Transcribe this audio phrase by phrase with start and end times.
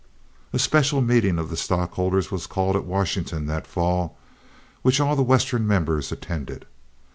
[0.51, 4.17] A special meeting of the stockholders was called at Washington that fall,
[4.81, 6.65] which all the Western members attended.